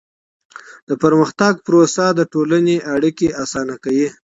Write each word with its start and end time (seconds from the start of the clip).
د 0.87 0.89
پرمختګ 1.03 1.53
پروسه 1.65 2.05
د 2.13 2.21
ټولني 2.33 2.77
اړیکي 2.95 3.27
اسانه 3.43 3.75
کوي. 3.83 4.07